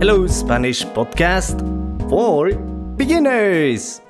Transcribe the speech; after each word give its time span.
Hello 0.00 0.28
Spanish 0.28 0.86
Podcast 0.94 1.58
for 2.08 2.56
Beginners. 2.96 4.00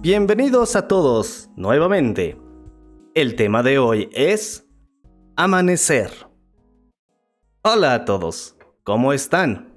Bienvenidos 0.00 0.74
a 0.76 0.88
todos 0.88 1.50
nuevamente. 1.56 2.38
El 3.14 3.36
tema 3.36 3.62
de 3.62 3.78
hoy 3.78 4.08
es 4.14 4.66
amanecer. 5.36 6.10
Hola 7.60 7.92
a 7.92 8.04
todos, 8.06 8.56
¿cómo 8.82 9.12
están? 9.12 9.76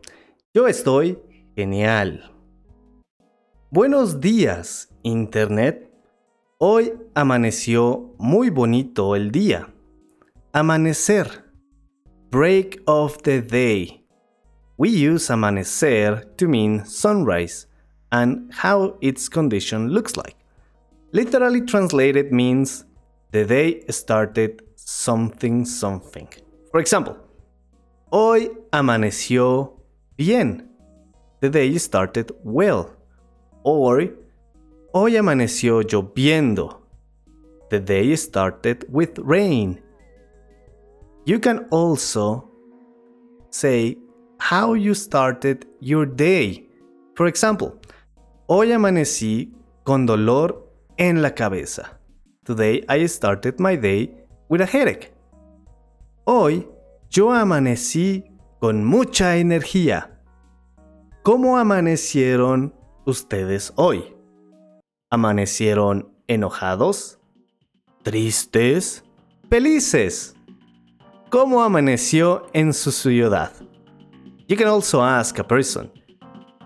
Yo 0.54 0.66
estoy 0.70 1.20
genial. 1.58 2.32
Buenos 3.70 4.22
días, 4.22 4.88
Internet. 5.04 5.92
Hoy 6.58 6.94
amaneció 7.16 8.16
muy 8.18 8.50
bonito 8.50 9.14
el 9.14 9.30
día. 9.30 9.68
Amanecer. 10.54 11.44
Break 12.32 12.82
of 12.86 13.18
the 13.24 13.42
day. 13.42 13.99
We 14.80 14.88
use 14.88 15.28
amanecer 15.28 16.24
to 16.38 16.48
mean 16.48 16.86
sunrise 16.86 17.68
and 18.14 18.50
how 18.54 18.96
its 19.02 19.28
condition 19.28 19.90
looks 19.90 20.16
like. 20.16 20.38
Literally 21.12 21.60
translated 21.66 22.32
means 22.32 22.86
the 23.32 23.44
day 23.44 23.84
started 23.90 24.62
something 24.78 25.66
something. 25.66 26.30
For 26.72 26.80
example, 26.80 27.18
hoy 28.10 28.52
amaneció 28.72 29.74
bien. 30.16 30.70
The 31.42 31.50
day 31.50 31.78
started 31.78 32.32
well. 32.46 32.96
Or 33.64 34.08
hoy 34.94 35.12
amaneció 35.18 35.84
lloviendo. 35.84 36.78
The 37.70 37.82
day 37.82 38.16
started 38.16 38.86
with 38.88 39.20
rain. 39.20 39.82
You 41.26 41.40
can 41.40 41.68
also 41.70 42.50
say 43.50 43.98
how 44.40 44.74
you 44.74 44.94
started 44.96 45.68
your 45.80 46.06
day. 46.06 46.68
For 47.16 47.28
example, 47.28 47.80
hoy 48.48 48.72
amanecí 48.72 49.54
con 49.84 50.06
dolor 50.06 50.66
en 50.98 51.22
la 51.22 51.32
cabeza. 51.32 52.00
Today 52.46 52.84
I 52.90 53.06
started 53.08 53.60
my 53.60 53.76
day 53.76 54.12
with 54.48 54.62
a 54.62 54.66
headache. 54.66 55.12
Hoy 56.26 56.68
yo 57.10 57.32
amanecí 57.32 58.24
con 58.60 58.84
mucha 58.86 59.38
energía. 59.38 60.10
¿Cómo 61.24 61.58
amanecieron 61.58 62.74
ustedes 63.06 63.74
hoy? 63.76 64.16
¿Amanecieron 65.12 66.14
enojados? 66.28 67.20
¿Tristes? 68.04 69.04
¿Felices? 69.50 70.36
¿Cómo 71.30 71.62
amaneció 71.62 72.48
en 72.54 72.74
su 72.74 72.92
ciudad? 72.92 73.52
You 74.50 74.58
can 74.58 74.68
also 74.68 75.04
ask 75.04 75.38
a 75.38 75.44
person, 75.44 75.92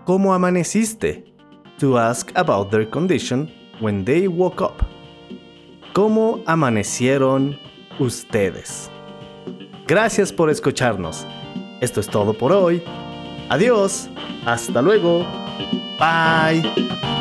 ¿Cómo 0.06 0.32
amaneciste? 0.32 1.22
To 1.80 1.98
ask 1.98 2.32
about 2.34 2.70
their 2.70 2.88
condition 2.88 3.50
when 3.78 4.06
they 4.06 4.26
woke 4.26 4.62
up. 4.62 4.82
¿Cómo 5.92 6.42
amanecieron 6.46 7.58
ustedes? 8.00 8.90
Gracias 9.86 10.32
por 10.32 10.48
escucharnos. 10.48 11.26
Esto 11.82 12.00
es 12.00 12.08
todo 12.08 12.32
por 12.32 12.52
hoy. 12.52 12.82
Adiós. 13.50 14.08
Hasta 14.46 14.80
luego. 14.80 15.26
Bye. 15.98 17.13